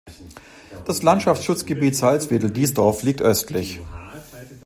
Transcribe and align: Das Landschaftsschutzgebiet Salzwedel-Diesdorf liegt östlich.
Das 0.85 1.03
Landschaftsschutzgebiet 1.03 1.95
Salzwedel-Diesdorf 1.95 3.03
liegt 3.03 3.21
östlich. 3.21 3.81